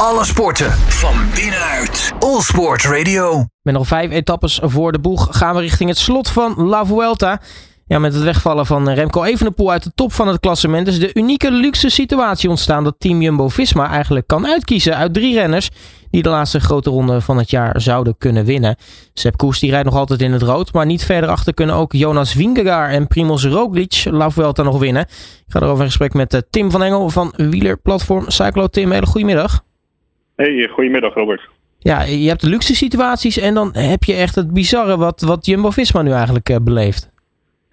[0.00, 2.12] Alle sporten van binnenuit.
[2.18, 3.44] All Sport Radio.
[3.62, 7.40] Met nog vijf etappes voor de boeg gaan we richting het slot van La Vuelta.
[7.86, 11.10] Ja, met het wegvallen van Remco Evenepoel uit de top van het klassement is de
[11.14, 15.70] unieke luxe situatie ontstaan dat Team Jumbo-Visma eigenlijk kan uitkiezen uit drie renners
[16.10, 18.76] die de laatste grote ronde van het jaar zouden kunnen winnen.
[19.12, 21.92] Sepp Koes die rijdt nog altijd in het rood, maar niet verder achter kunnen ook
[21.92, 25.02] Jonas Vingegaard en Primoz Roglic La Vuelta nog winnen.
[25.02, 28.66] Ik ga erover in gesprek met eh, Tim van Engel van wielerplatform Cyclo.
[28.66, 29.64] Tim, hele goedemiddag.
[30.36, 31.48] Hey, goedemiddag Robert.
[31.78, 35.46] Ja, je hebt de luxe situaties en dan heb je echt het bizarre wat, wat
[35.46, 37.10] Jumbo-Visma nu eigenlijk uh, beleeft.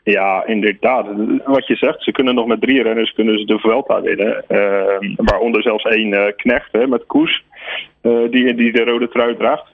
[0.04, 1.06] Ja, inderdaad.
[1.46, 4.44] Wat je zegt, ze kunnen nog met drie renners kunnen ze de Vuelta winnen.
[4.50, 7.44] Uh, waaronder zelfs één uh, knecht hè, met Koes,
[8.02, 9.66] uh, die, die de rode trui draagt.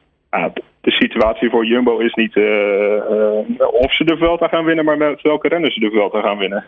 [0.81, 2.35] de situatie voor Jumbo is niet
[3.71, 6.65] of ze de Vuelta gaan winnen, maar met welke renners ze de Vuelta gaan winnen.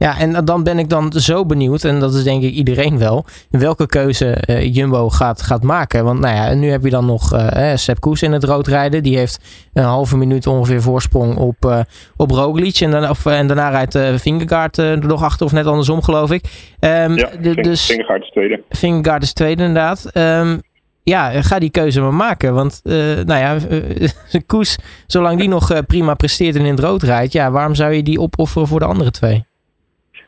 [0.00, 3.24] Ja, en dan ben ik dan zo benieuwd, en dat is denk ik iedereen wel,
[3.50, 6.04] welke keuze uh, Jumbo gaat, gaat maken.
[6.04, 9.02] Want nou ja, nu heb je dan nog uh, Sepp Koes in het rood rijden.
[9.02, 11.80] Die heeft een halve minuut ongeveer voorsprong op, uh,
[12.16, 12.80] op Roglic.
[12.80, 16.30] En, dan, of, en daarna rijdt uh, Vingegaard er nog achter, of net andersom geloof
[16.30, 16.44] ik.
[16.80, 18.62] Um, ja, dus, Vingegaard is tweede.
[18.68, 20.10] Vingegaard is tweede inderdaad.
[20.14, 20.60] Um,
[21.02, 22.54] ja, ga die keuze maar maken.
[22.54, 23.56] Want nou ja,
[24.46, 28.02] Koes, zolang die nog prima presteert en in het rood rijdt, ja, waarom zou je
[28.02, 29.48] die opofferen voor de andere twee?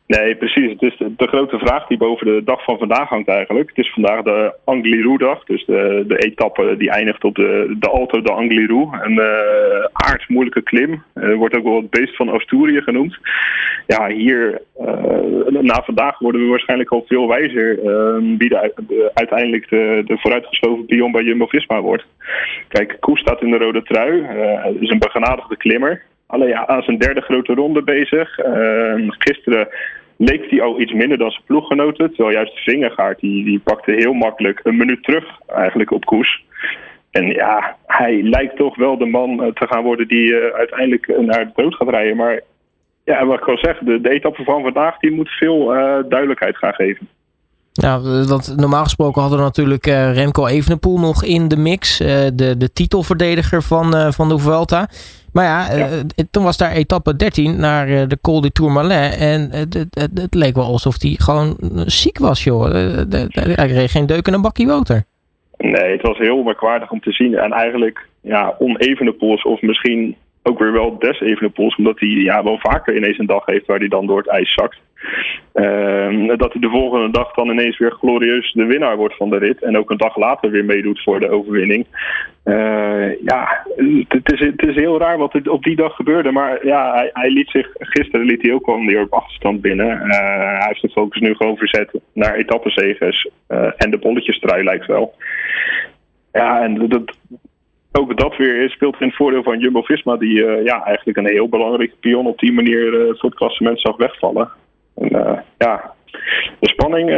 [0.07, 0.71] Nee, precies.
[0.71, 3.69] Het is de, grote vraag die boven de dag van vandaag hangt eigenlijk.
[3.69, 8.23] Het is vandaag de Angliru-dag, dus de, de etappe die eindigt op de, de Alto
[8.23, 8.89] de Angliru.
[9.03, 11.03] Een uh, aardsmoeilijke klim.
[11.15, 13.19] Uh, wordt ook wel het beest van Asturië genoemd.
[13.87, 17.77] Ja, hier, uh, na vandaag worden we waarschijnlijk al veel wijzer
[18.39, 22.05] wie de, uiteindelijk de, de vooruitgeschoven pion bij Jumbo-Visma wordt.
[22.69, 24.27] Kijk, Koes staat in de rode trui.
[24.81, 26.03] is een begenadigde klimmer.
[26.33, 28.39] Alleen ja, aan zijn derde grote ronde bezig.
[29.09, 29.69] gisteren
[30.17, 32.09] leek hij al iets minder dan zijn ploeggenoten.
[32.09, 36.45] Terwijl juist Vingegaard, die, die pakte heel makkelijk een minuut terug eigenlijk op koers.
[37.11, 41.07] En ja, hij lijkt toch wel de man eh, te gaan worden die uh, uiteindelijk
[41.21, 42.17] naar de dood gaat rijden.
[42.17, 42.41] Maar
[43.05, 45.67] ja, wat ik al zeg, de, etappe van vandaag die moet veel
[46.09, 47.09] duidelijkheid gaan geven.
[47.73, 51.99] Ja, want normaal gesproken hadden we natuurlijk Remco Evenepoel nog in de mix.
[51.99, 54.89] De, de titelverdediger van, van de Vuelta.
[55.33, 56.03] Maar ja, ja.
[56.31, 59.17] toen was daar etappe 13 naar de Col du Tourmalet.
[59.19, 61.57] En het, leek wel alsof hij gewoon
[61.87, 62.65] ziek was, joh.
[63.31, 65.05] Hij kreeg geen deuk in een bakje water.
[65.57, 67.35] Nee, het was heel merkwaardig om te zien.
[67.35, 71.77] En eigenlijk ja, onevenepoels of misschien ook weer wel des Evenepoels.
[71.77, 74.53] Omdat hij ja, wel vaker ineens een dag heeft waar hij dan door het ijs
[74.53, 74.81] zakt.
[75.55, 79.39] Uh, dat hij de volgende dag dan ineens weer glorieus de winnaar wordt van de
[79.39, 79.63] rit.
[79.63, 81.87] En ook een dag later weer meedoet voor de overwinning.
[82.45, 83.67] Uh, ja,
[84.09, 86.33] het is, het is heel raar wat er op die dag gebeurde.
[86.33, 89.87] Maar ja, hij, hij liet zich, gisteren liet hij ook al weer op achterstand binnen.
[89.87, 90.17] Uh,
[90.59, 93.29] hij heeft de focus nu gewoon verzet naar etappenzegers.
[93.49, 95.15] Uh, en de bolletjestrui lijkt wel.
[96.33, 97.17] Ja, en dat,
[97.93, 100.17] ook dat weer speelt in het voordeel van Jumbo-Visma...
[100.17, 104.51] die ja, eigenlijk een heel belangrijke pion op die manier voor het klassement zag wegvallen.
[104.95, 105.93] En, uh, ja,
[106.61, 107.11] de spanning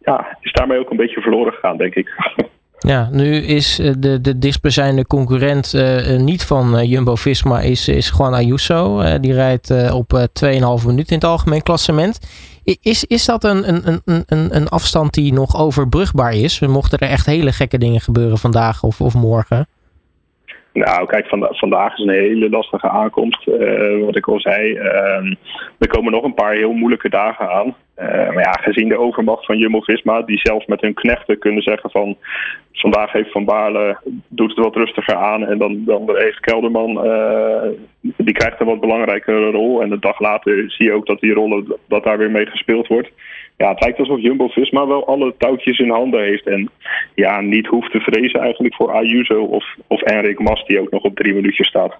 [0.00, 2.08] ja, is daarmee ook een beetje verloren gegaan, denk ik.
[2.86, 5.72] Ja, nu is de, de dichtstbijzijnde concurrent
[6.18, 9.02] niet van Jumbo-Visma, is, is Juan Ayuso.
[9.20, 12.18] Die rijdt op 2,5 minuten in het algemeen klassement.
[12.82, 16.60] Is, is dat een, een, een, een afstand die nog overbrugbaar is?
[16.60, 19.66] Mochten er echt hele gekke dingen gebeuren vandaag of, of morgen?
[20.72, 23.46] Nou, kijk, vandaag is een hele lastige aankomst.
[23.46, 25.34] Uh, wat ik al zei, uh,
[25.78, 27.74] er komen nog een paar heel moeilijke dagen aan.
[27.98, 31.90] Uh, maar ja, gezien de overmacht van Jumbo-Visma, die zelfs met hun knechten kunnen zeggen
[31.90, 32.16] van...
[32.72, 33.98] vandaag heeft Van Baarle,
[34.28, 37.04] doet het wat rustiger aan en dan, dan heeft Kelderman...
[37.04, 37.68] Eh,
[38.00, 39.82] die krijgt een wat belangrijkere rol.
[39.82, 42.86] En de dag later zie je ook dat die rollen, dat daar weer mee gespeeld
[42.86, 43.10] wordt
[43.60, 46.46] ja, het lijkt alsof Jumbo-Visma wel alle touwtjes in handen heeft.
[46.46, 46.70] En
[47.14, 51.02] ja, niet hoeft te vrezen eigenlijk voor Ayuso of, of Enric Mas, die ook nog
[51.02, 51.96] op drie minuutjes staat.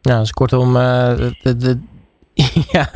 [0.00, 1.80] Ja, dus kortom, uh, de, de,
[2.72, 2.86] ja,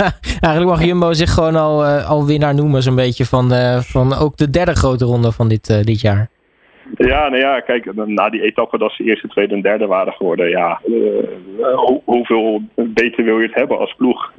[0.40, 4.14] eigenlijk mag Jumbo zich gewoon al, uh, al winnaar noemen, zo'n beetje van, uh, van
[4.14, 6.28] ook de derde grote ronde van dit, dit jaar.
[6.96, 10.48] Ja, nou ja, kijk, na die etappe dat ze eerste, tweede en derde waren geworden,
[10.48, 10.80] ja,
[11.74, 14.32] hoe, hoeveel beter wil je het hebben als ploeg?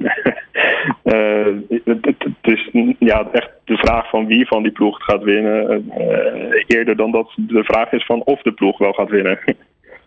[1.04, 1.46] uh,
[1.84, 6.64] het, het, is ja, echt de vraag van wie van die ploeg gaat winnen, uh,
[6.66, 9.38] eerder dan dat de vraag is van of de ploeg wel gaat winnen.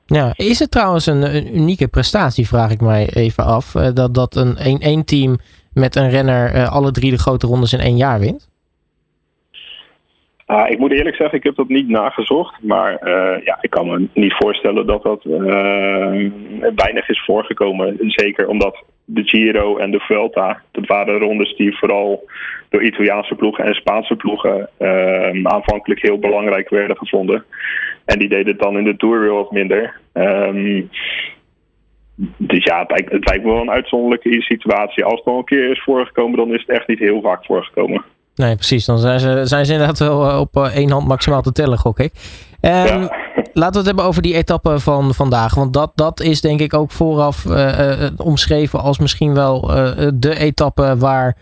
[0.06, 4.36] Ja, is het trouwens een, een unieke prestatie, vraag ik mij even af, dat, dat
[4.36, 5.38] een één team
[5.74, 8.50] met een renner alle drie de grote rondes in één jaar wint?
[10.54, 12.62] Uh, ik moet eerlijk zeggen, ik heb dat niet nagezocht.
[12.62, 16.32] Maar uh, ja, ik kan me niet voorstellen dat dat uh,
[16.76, 17.96] weinig is voorgekomen.
[18.00, 22.30] Zeker omdat de Giro en de Vuelta, dat waren rondes die vooral
[22.70, 24.70] door Italiaanse ploegen en Spaanse ploegen
[25.44, 27.46] aanvankelijk heel belangrijk werden gevonden.
[28.06, 30.00] En die deden het dan in de Tour weer wat minder.
[30.14, 30.90] Um,
[32.38, 35.04] dus ja, het lijkt, het lijkt me wel een uitzonderlijke situatie.
[35.04, 38.04] Als het al een keer is voorgekomen, dan is het echt niet heel vaak voorgekomen.
[38.36, 38.86] Nee, precies.
[38.86, 42.00] Dan zijn ze, zijn ze inderdaad wel eh, op één hand maximaal te tellen, gok
[42.00, 42.14] ik.
[42.62, 42.98] Um, ja.
[43.54, 45.56] Laten we het hebben over die etappe van vandaag.
[45.56, 49.62] Want dat, dat is denk ik ook vooraf uh, omschreven als misschien wel
[50.14, 51.38] de etappe waar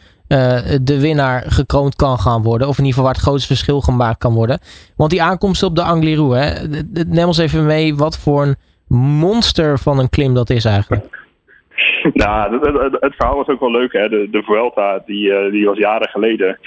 [0.81, 2.67] de winnaar gekroond kan gaan worden.
[2.67, 4.59] Of in ieder geval waar het grootste verschil gemaakt kan worden.
[4.95, 6.67] Want die aankomst op de Angliru, hè,
[7.07, 8.55] neem ons even mee wat voor een
[8.97, 11.20] monster van een klim dat is eigenlijk.
[12.13, 12.59] Nou,
[12.99, 13.93] het, verhaal was ook wel leuk.
[13.93, 14.09] Hè?
[14.09, 16.59] De, de Vuelta, die, uh, die was jaren geleden.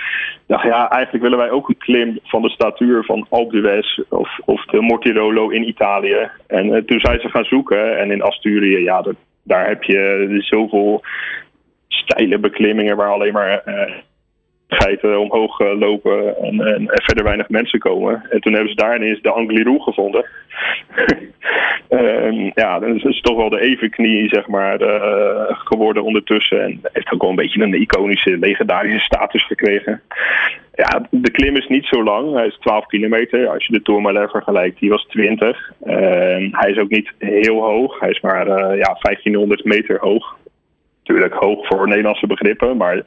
[0.46, 4.38] Dacht, ja, eigenlijk willen wij ook een klim van de statuur van Alpe d'Huez of,
[4.44, 6.30] of de Mortirolo in Italië.
[6.46, 7.98] En uh, toen zijn ze gaan zoeken.
[7.98, 9.04] En in Asturië, ja,
[9.42, 11.02] daar heb je zoveel
[11.88, 13.62] steile beklimmingen waar alleen maar...
[14.68, 18.26] Geiten omhoog lopen en, en, verder weinig mensen komen.
[18.30, 20.26] En toen hebben ze daar ineens de Angliru gevonden.
[21.90, 26.62] um, ja, dan is het toch wel de evenknie, zeg maar, uh, geworden ondertussen.
[26.62, 30.02] En heeft ook wel een beetje een iconische, legendarische status gekregen.
[30.74, 32.34] Ja, de klim is niet zo lang.
[32.34, 33.48] Hij is 12 kilometer.
[33.48, 35.72] Als je de Tourmalet vergelijkt, die was 20.
[35.84, 35.94] Uh,
[36.50, 38.00] hij is ook niet heel hoog.
[38.00, 40.36] Hij is maar uh, ja, 1500 meter hoog.
[41.04, 43.02] Natuurlijk hoog voor Nederlandse begrippen, maar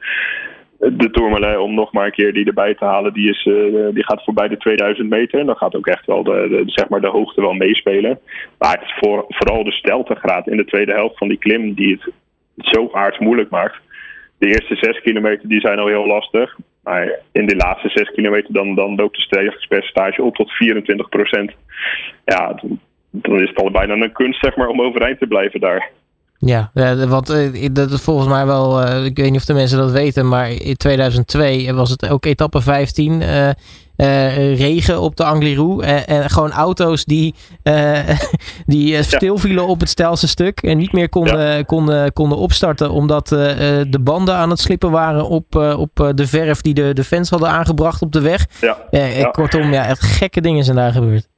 [0.78, 4.04] de Tourmalet, om nog maar een keer die erbij te halen, die, is, uh, die
[4.04, 5.40] gaat voorbij de 2000 meter.
[5.40, 8.18] En dan gaat ook echt wel de, de, zeg maar de hoogte wel meespelen.
[8.58, 12.12] Maar voor, vooral de steltegraad in de tweede helft van die klim die het
[12.56, 13.76] zo aardig moeilijk maakt.
[14.38, 16.56] De eerste 6 kilometer die zijn al heel lastig.
[16.82, 21.52] Maar in de laatste 6 kilometer dan, dan loopt de stegingspercentage op tot 24 procent.
[22.24, 22.60] Ja,
[23.10, 25.90] dan is het al bijna een kunst zeg maar, om overeind te blijven daar.
[26.40, 26.70] Ja,
[27.08, 29.90] want uh, dat is volgens mij wel, uh, ik weet niet of de mensen dat
[29.90, 33.20] weten, maar in 2002 was het ook etappe 15.
[33.20, 33.50] Uh,
[34.56, 35.80] regen op de Angliru.
[35.80, 37.34] en gewoon auto's die,
[38.66, 39.02] die ja.
[39.02, 40.62] stilvielen op het stelste stuk.
[40.62, 41.62] En niet meer konden, ja.
[41.62, 42.90] konden, konden opstarten.
[42.90, 47.30] Omdat de banden aan het slippen waren op, op de verf die de, de fans
[47.30, 48.46] hadden aangebracht op de weg.
[48.90, 49.30] Ja.
[49.30, 51.28] Kortom, ja, echt gekke dingen zijn daar gebeurd.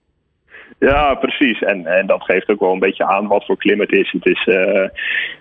[0.80, 1.62] Ja, precies.
[1.62, 4.10] En, en dat geeft ook wel een beetje aan wat voor klim het is.
[4.12, 4.88] Het is uh,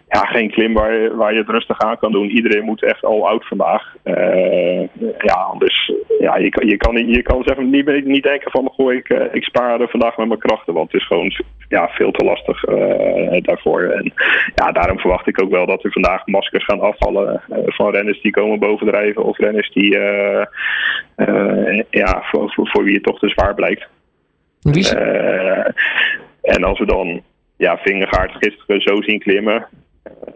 [0.09, 2.29] ja, geen klim waar, waar je het rustig aan kan doen.
[2.29, 3.95] Iedereen moet echt al oud vandaag.
[4.03, 4.81] Uh,
[5.17, 9.09] ja, dus ja, je, kan, je, kan, je kan niet, niet denken van goh, ik,
[9.09, 10.73] uh, ik spaar er vandaag met mijn krachten.
[10.73, 11.31] Want het is gewoon
[11.69, 12.63] ja, veel te lastig
[13.41, 13.81] daarvoor.
[13.81, 14.13] En
[14.55, 18.31] ja, daarom verwacht ik ook wel dat er vandaag maskers gaan afvallen van renners die
[18.31, 19.23] komen bovendrijven.
[19.23, 19.97] Of renners die
[21.89, 23.87] ja, voor, voor, voor wie het toch te zwaar blijkt.
[24.61, 25.65] Uh,
[26.41, 27.21] en als we dan
[27.57, 29.67] ja, Vingegaard gisteren zo zien klimmen.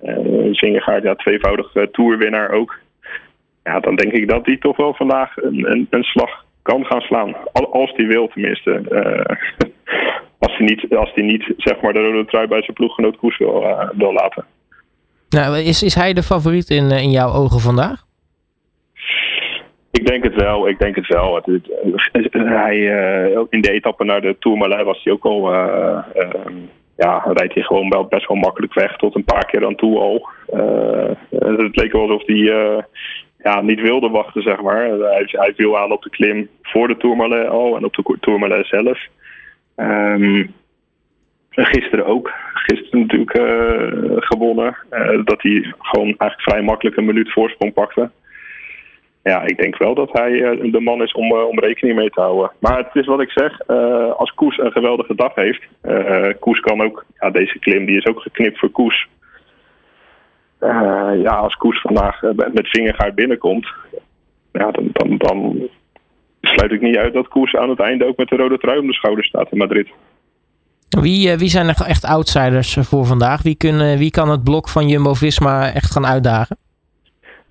[0.03, 2.79] Uh, Vingegaard, ja, tweevoudig uh, toerwinnaar ook.
[3.63, 7.01] Ja, dan denk ik dat hij toch wel vandaag een, een, een slag kan gaan
[7.01, 7.35] slaan.
[7.51, 8.71] Als hij wil tenminste.
[10.45, 13.37] als hij niet, als hij niet zeg maar, de rode trui bij zijn ploeggenoot Koes
[13.37, 13.65] wil,
[13.97, 14.45] wil laten.
[15.29, 18.02] Nou, is, is hij de favoriet in, in jouw ogen vandaag?
[19.99, 21.41] Ik denk het wel, ik denk het wel.
[22.31, 25.53] Hij, uh, in de etappe naar de Tourmalet was hij ook al...
[25.53, 25.99] Uh,
[26.97, 29.99] ja, rijdt hij gewoon wel best wel makkelijk weg tot een paar keer aan toe
[29.99, 30.29] al.
[31.29, 32.37] het leek wel alsof hij
[33.37, 34.83] ja, niet wilde wachten, zeg maar.
[34.85, 38.67] Hij, hij viel aan op de klim voor de Tourmalet al en op de Tourmalet
[38.67, 38.99] zelf.
[39.75, 40.53] Um,
[41.49, 42.31] gisteren ook.
[42.53, 43.31] Gisteren natuurlijk
[44.25, 44.75] gewonnen.
[45.23, 48.09] dat hij gewoon eigenlijk vrij makkelijk een minuut voorsprong pakte
[49.23, 52.09] ja, ik denk wel dat hij uh, de man is om, uh, om rekening mee
[52.09, 52.51] te houden.
[52.59, 55.61] Maar het is wat ik zeg, uh, als Koes een geweldige dag heeft.
[56.39, 59.07] Koes kan ook, ja, deze klim die is ook geknipt voor Koes.
[61.23, 63.67] ja, als Koes vandaag met vingergaard binnenkomt,
[64.51, 65.69] ja, dan, dan, dan
[66.41, 68.87] sluit ik niet uit dat Koes aan het einde ook met de rode trui om
[68.87, 69.87] de schouder staat in Madrid.
[70.89, 73.41] Wie, wie zijn er echt outsiders voor vandaag?
[73.41, 76.57] Wie, kunnen, wie kan het blok van Jumbo-Visma echt gaan uitdagen?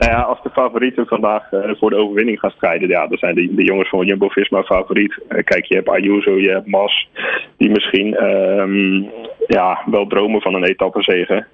[0.02, 3.34] Nou ja, als de favorieten vandaag uh, voor de overwinning gaan strijden, ja, dan zijn
[3.34, 5.18] de, de jongens van Jumbo-Visma favoriet.
[5.28, 7.08] Uh, kijk, je hebt Ayuso, je hebt Mas,
[7.56, 9.10] die misschien um,
[9.46, 11.46] ja, wel dromen van een etappezege.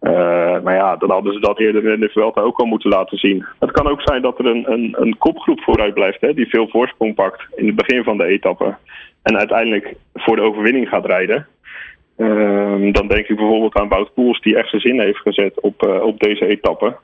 [0.00, 3.18] Uh, maar ja, dan hadden ze dat eerder in de Vuelta ook al moeten laten
[3.18, 3.46] zien.
[3.58, 6.68] Het kan ook zijn dat er een, een, een kopgroep vooruit blijft, hè, die veel
[6.68, 8.76] voorsprong pakt in het begin van de etappe.
[9.22, 11.46] En uiteindelijk voor de overwinning gaat rijden.
[12.16, 16.00] Uh, dan denk ik bijvoorbeeld aan Wout Poels, die echt zijn zin heeft gezet op,
[16.02, 16.96] op deze etappe.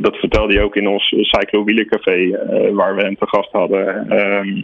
[0.00, 2.30] Dat vertelde hij ook in ons Cyclo Wielercafé,
[2.72, 4.10] waar we hem te gast hadden.
[4.10, 4.62] Ehm,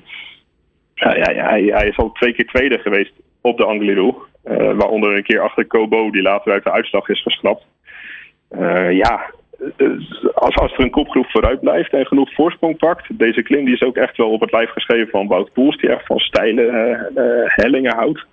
[0.94, 4.14] ja, ja, hij, hij, is al twee keer tweede geweest op de Angliru.
[4.76, 7.66] waaronder een keer achter Kobo, die later uit de uitslag is geschrapt.
[8.90, 9.30] ja,
[10.34, 13.18] als, als er een kopgroep vooruit blijft en genoeg voorsprong pakt.
[13.18, 15.90] Deze klim die is ook echt wel op het lijf geschreven van Wout Poels, die
[15.90, 18.24] echt van steile uh, hellingen houdt.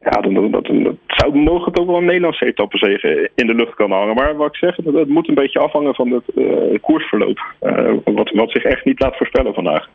[0.00, 3.74] Ja, dan, dan, dan, dan zou mogelijk ook wel een Nederlandse etappezege in de lucht
[3.74, 4.14] kunnen hangen.
[4.14, 7.40] Maar wat ik zeg, het, moet een beetje afhangen van het uh, koersverloop.
[7.62, 9.88] Uh, wat, wat zich echt niet laat voorspellen vandaag.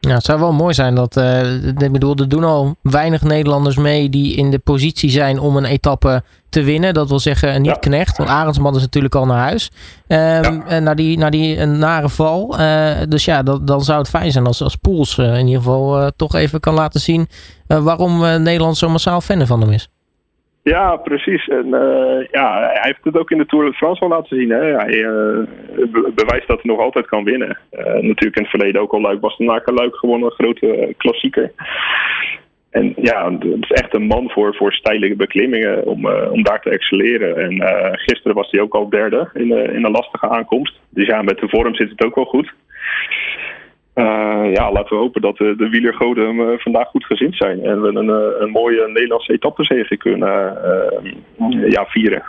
[0.00, 1.16] Ja, het zou wel mooi zijn dat.
[1.16, 5.56] Uh, ik bedoel, er doen al weinig Nederlanders mee die in de positie zijn om
[5.56, 6.94] een etappe te winnen.
[6.94, 8.16] Dat wil zeggen, niet Knecht.
[8.16, 9.70] Want Arendsman is natuurlijk al naar huis.
[10.08, 10.78] Um, ja.
[10.78, 12.60] Naar die, naar die nare val.
[12.60, 15.62] Uh, dus ja, dat, dan zou het fijn zijn als, als Poels uh, in ieder
[15.62, 17.28] geval toch even kan laten zien.
[17.66, 19.88] waarom Nederland zo massaal fan van hem is.
[20.62, 21.48] Ja, precies.
[21.48, 24.50] En uh, ja, hij heeft het ook in de Tour de France wel laten zien.
[24.50, 24.76] Hè.
[24.76, 25.38] Hij uh,
[26.14, 27.58] bewijst dat hij nog altijd kan winnen.
[27.72, 31.52] Uh, natuurlijk in het verleden ook al Luik de Luik gewoon een grote klassieker.
[32.70, 36.70] En ja, het is echt een man voor, voor steile beklimmingen om, om daar te
[36.70, 37.36] excelleren.
[37.36, 40.78] En gisteren was hij ook al derde in, in een lastige aankomst.
[40.90, 42.52] Dus ja, met de vorm zit het ook wel goed.
[44.00, 47.64] Uh, ja, laten we hopen dat de, de wielergoden hem uh, vandaag goed gezind zijn.
[47.64, 50.28] En we een, een mooie Nederlandse etappezege kunnen
[51.68, 52.22] ja, vieren.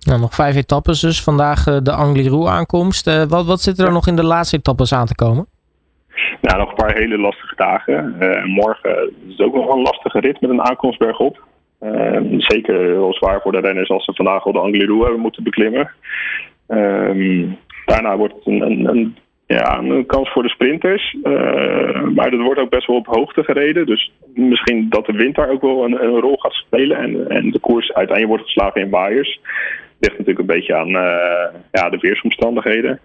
[0.00, 1.22] Nou, nog vijf etappes dus.
[1.22, 3.26] Vandaag de Angliru aankomst.
[3.28, 5.46] wat, wat zit er nog in de laatste etappes aan te komen?
[6.40, 8.16] Nou, nog een paar hele lastige dagen.
[8.44, 11.44] morgen is het ook nog een lastige rit met een aankomst bergop.
[12.38, 15.90] zeker wel zwaar voor de renners als ze vandaag al de Angliru hebben moeten beklimmen.
[17.84, 19.16] daarna wordt het een, een, een
[19.46, 21.16] ja, een kans voor de sprinters.
[21.22, 23.86] Uh, maar er wordt ook best wel op hoogte gereden.
[23.86, 26.96] Dus misschien dat de wind daar ook wel een, een rol gaat spelen.
[26.98, 29.40] En, en de koers uiteindelijk wordt geslagen in waaiers.
[29.98, 33.00] Ligt natuurlijk een beetje aan uh, ja, de weersomstandigheden.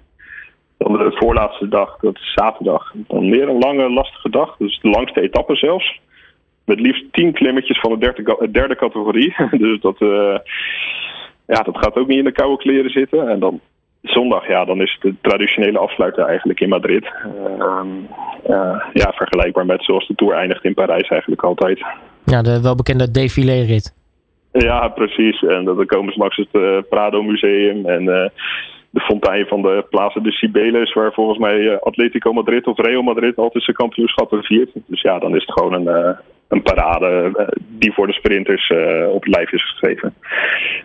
[0.77, 2.93] Dan de voorlaatste dag, dat is zaterdag.
[3.07, 4.57] Dan weer een lange, lastige dag.
[4.57, 5.99] Dus de langste etappe zelfs.
[6.65, 8.13] Met liefst tien klimmetjes van de
[8.51, 9.35] derde, categorie.
[9.51, 10.37] dus dat, uh,
[11.47, 13.29] ja, dat gaat ook niet in de koude kleren zitten.
[13.29, 13.59] En dan
[14.01, 17.05] zondag, ja, dan is het de traditionele afsluiter eigenlijk in Madrid.
[17.59, 17.81] Uh,
[18.49, 21.85] uh, ja, vergelijkbaar met zoals de Tour eindigt in Parijs eigenlijk altijd.
[22.25, 23.93] Ja, de welbekende défilé-rit.
[24.51, 25.41] Ja, precies.
[25.41, 28.25] En dan komen ze langs het uh, Prado Museum en uh,
[28.89, 33.37] de fontein van de Plaza de Cibeles, waar volgens mij Atletico Madrid of Real Madrid
[33.37, 34.69] altijd zijn kampioenschappen viert.
[34.85, 36.15] Dus ja, dan is het gewoon een,
[36.51, 38.71] een parade die voor de sprinters
[39.07, 40.13] op het lijf is geschreven.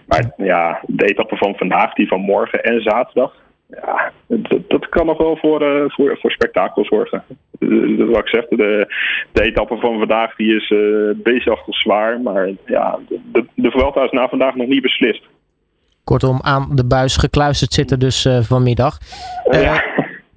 [0.07, 3.33] Maar ja, de etappe van vandaag, die van morgen en zaterdag.
[3.69, 7.23] Ja, dat, dat kan nog wel voor, uh, voor, voor spektakel zorgen.
[7.59, 8.95] Uh, wat ik zeg, de,
[9.33, 12.21] de etappe van vandaag die is uh, beestachtig zwaar.
[12.21, 15.23] Maar ja, de, de Vuelta is na vandaag nog niet beslist.
[16.05, 18.99] Kortom, aan de buis gekluisterd zitten dus vanmiddag.
[19.51, 19.83] ja.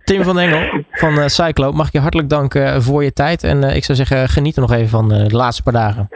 [0.10, 3.44] Tim van Engel van Cyclo, mag ik je hartelijk danken voor je tijd.
[3.44, 6.10] En ik zou zeggen, geniet er nog even van de laatste paar dagen.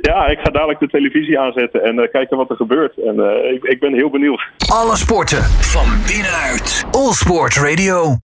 [0.00, 2.96] Ja, ik ga dadelijk de televisie aanzetten en uh, kijken wat er gebeurt.
[2.96, 4.42] En uh, ik, ik ben heel benieuwd.
[4.72, 6.84] Alle sporten van binnenuit.
[6.90, 8.18] All Sport Radio.